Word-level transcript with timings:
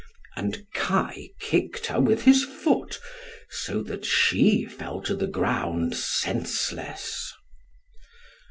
And 0.35 0.65
Kai 0.73 1.29
kicked 1.39 1.85
her 1.85 2.01
with 2.01 2.23
his 2.23 2.43
foot, 2.43 2.99
so 3.51 3.83
that 3.83 4.03
she 4.03 4.65
fell 4.65 4.99
to 5.03 5.15
the 5.15 5.27
ground 5.27 5.93
senseless. 5.95 7.31